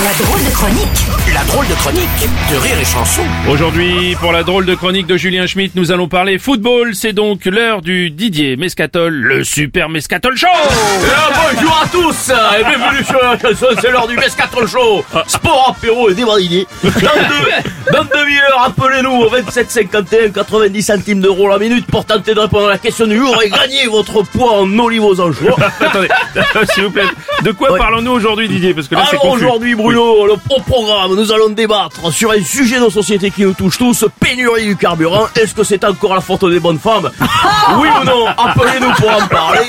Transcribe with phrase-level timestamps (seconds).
[0.00, 2.08] La drôle de chronique La drôle de chronique
[2.50, 3.20] de Rire et Chanson.
[3.50, 6.94] Aujourd'hui, pour la drôle de chronique de Julien Schmitt, nous allons parler football.
[6.94, 12.64] C'est donc l'heure du Didier Mescatol, le super Mescatol Show Eh, bonjour à tous et
[12.64, 18.04] bienvenue sur la chanson, c'est l'heure du Mescatron Show Sport, apéro et Dans deux, dans
[18.04, 22.70] demi-heure, appelez-nous au 27 51 90 centimes d'euros la minute pour tenter de répondre à
[22.70, 25.56] la question du jour et gagner votre poids en olive aux anchois.
[25.80, 26.08] Attendez,
[26.72, 27.04] s'il vous plaît,
[27.42, 27.78] de quoi Ouais.
[27.78, 32.12] parlons-nous aujourd'hui Didier Parce que là Alors aujourd'hui Bruno, le au programme, nous allons débattre
[32.12, 35.26] sur un sujet de société qui nous touche tous, pénurie du carburant.
[35.34, 37.10] Est-ce que c'est encore la faute des bonnes femmes?
[37.78, 38.26] Oui ou non?
[38.28, 39.60] Appelez-nous pour en parler.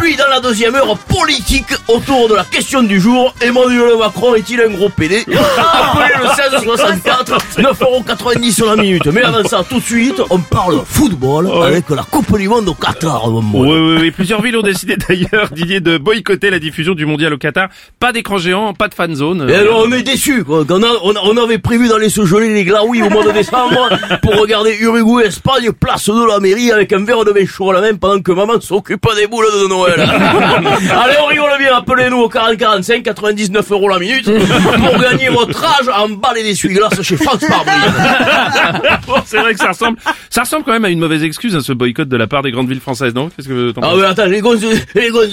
[0.00, 4.70] Puis la deuxième heure, politique autour de la question du jour, Emmanuel Macron est-il un
[4.70, 9.06] gros PD Appelez le 1664, 9,90€ sur la minute.
[9.06, 12.74] Mais avant ça, tout de suite, on parle football avec la Coupe du Monde au
[12.74, 13.30] Qatar.
[13.30, 14.10] Oui, oui, oui.
[14.10, 17.68] Plusieurs villes ont décidé d'ailleurs, Didier, de boycotter la diffusion du mondial au Qatar.
[18.00, 19.48] Pas d'écran géant, pas de fan zone.
[19.48, 20.64] Et alors, on est déçus, quoi.
[20.68, 23.30] On, a- on, a- on avait prévu d'aller se geler les glaouis au mois de
[23.30, 23.88] décembre
[24.22, 27.80] pour regarder Uruguay-Espagne, place de la mairie avec un verre de vin chaud à la
[27.82, 30.00] main pendant que maman s'occupe des boules de Noël.
[31.04, 31.76] Allez, on rigole bien.
[31.76, 37.02] Appelez-nous au 40 45, 99 euros la minute pour gagner votre âge en balai d'essuie-glace
[37.02, 37.70] chez France Barbie.
[39.06, 39.98] Bon, c'est vrai que ça ressemble,
[40.30, 42.50] ça ressemble quand même à une mauvaise excuse, hein, ce boycott de la part des
[42.50, 43.28] grandes villes françaises, non?
[43.28, 43.98] Qu'est-ce que t'en Ah penses?
[44.00, 44.60] mais attends, les gonzes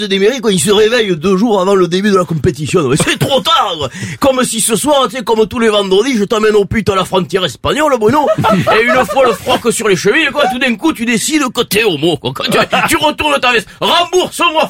[0.09, 2.87] des mairies, quoi, ils se réveillent deux jours avant le début de la compétition.
[2.89, 3.89] Mais c'est trop tard quoi.
[4.19, 6.95] Comme si ce soir, tu sais, comme tous les vendredis, je t'emmène au pute à
[6.95, 8.27] la frontière espagnole, Bruno.
[8.79, 11.61] Et une fois le froc sur les chevilles, quoi, tout d'un coup, tu décides que
[11.61, 12.31] t'es homo, quoi.
[12.35, 12.57] Quand tu,
[12.89, 13.67] tu retournes ta veste.
[13.79, 14.67] Rembourse-moi,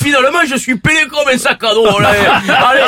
[0.00, 1.86] Finalement, je suis payé comme un sac à dos.
[1.86, 2.06] Allez,
[2.48, 2.82] allez,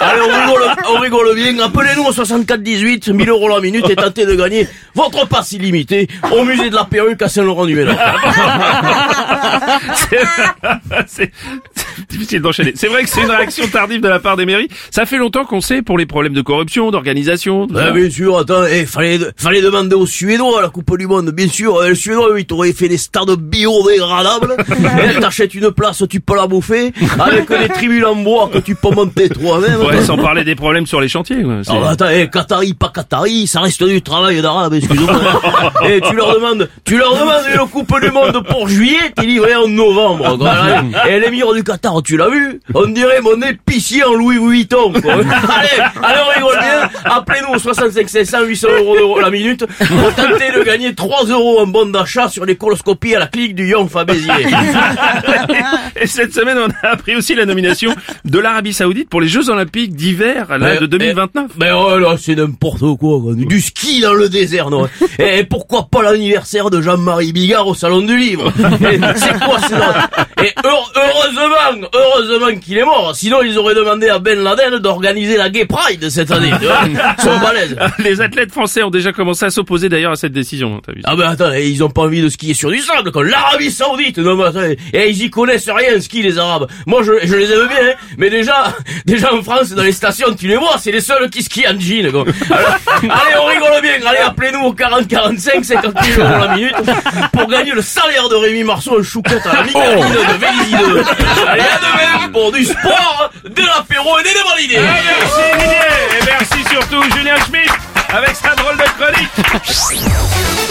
[0.00, 1.58] allez, on rigole, on rigole bien.
[1.64, 6.08] Appelez-nous au 64 18, 1000 euros la minute et tentez de gagner votre passe illimité
[6.32, 7.96] au musée de la perruque à Saint-Laurent-du-Ménard.
[12.08, 12.72] difficile d'enchaîner.
[12.74, 14.68] C'est vrai que c'est une réaction tardive de la part des mairies.
[14.90, 17.66] Ça fait longtemps qu'on sait pour les problèmes de corruption, d'organisation.
[17.76, 21.30] Ah, bien sûr, attends, eh, fallait, fallait demander aux Suédois à la Coupe du Monde,
[21.30, 21.80] bien sûr.
[21.84, 24.56] Eh, Les Suédois, ils t'auraient fait des stades biodégradables.
[25.16, 28.74] Et t'achètes une place, tu peux la bouffer, avec des tribunes en bois que tu
[28.74, 29.80] peux monter toi-même.
[29.80, 31.42] Ouais, sans parler des problèmes sur les chantiers.
[31.42, 31.58] quoi.
[31.62, 35.20] C'est- Alors attends, eh, Qatari, pas Qatari, ça reste du travail d'arabe, excuse-moi.
[35.88, 39.54] Et tu leur demandes, tu leur demandes une coupe du monde pour juillet, t'es livré
[39.54, 40.36] en novembre.
[40.38, 40.54] quoi.
[41.08, 44.92] Et l'émir du Qatar, tu l'as vu On dirait mon épicier en Louis Vuitton.
[44.92, 45.12] Quoi.
[45.14, 46.90] allez, allez, on rigole bien.
[47.04, 51.66] Appelez-nous au 65 500 800 euros la minute pour tenter de gagner 3 euros en
[51.66, 54.32] bon d'achat sur les coloscopies à la clinique du Yon Fabézier.
[56.00, 57.94] Et cette semaine, on a appris aussi la nomination
[58.24, 61.52] de l'Arabie Saoudite pour les Jeux Olympiques d'hiver là, de 2029.
[61.58, 63.34] Mais oh là, c'est n'importe quoi, quoi.
[63.34, 64.88] Du ski dans le désert, non
[65.18, 68.52] Et pourquoi pas l'anniversaire de Jean-Marie Bigard au Salon du Livre
[68.90, 69.58] Et C'est quoi
[70.42, 70.92] Et heure-
[71.92, 72.08] heureusement,
[72.48, 73.12] heureusement qu'il est mort.
[73.14, 76.50] Sinon, ils auraient demandé à Ben Laden d'organiser la Gay Pride cette année.
[76.60, 77.76] Ils sont balèzes.
[77.98, 80.76] Les athlètes français ont déjà commencé à s'opposer d'ailleurs à cette décision.
[80.76, 83.10] hein, vu Ah ben attends, et ils ont pas envie de skier sur du sable,
[83.12, 84.18] comme l'Arabie Saoudite.
[84.18, 84.62] Non mais attends,
[84.92, 86.68] et ils y connaissent rien, ski les Arabes.
[86.86, 88.74] Moi je, je les aime bien, hein, mais déjà,
[89.06, 91.78] déjà en France, dans les stations, tu les vois, c'est les seuls qui skient en
[91.78, 92.10] jean.
[92.10, 92.24] Quoi.
[92.50, 96.74] Alors, allez, on rigole bien, allez, appelez-nous au 40 45 50 000 euros la minute
[97.32, 101.02] pour gagner le salaire de Rémi Marceau en chouquette à la micaline de Vélizy 2.
[101.48, 104.78] Allez, à demain pour du sport, de l'apéro et des dévalidés.
[104.78, 107.70] Merci Didier et merci surtout Julien Schmitt
[108.08, 110.67] avec sa drôle de chronique.